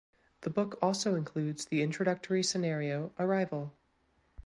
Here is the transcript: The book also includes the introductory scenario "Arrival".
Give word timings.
The 0.41 0.49
book 0.49 0.79
also 0.81 1.13
includes 1.13 1.65
the 1.65 1.83
introductory 1.83 2.41
scenario 2.41 3.11
"Arrival". 3.19 3.71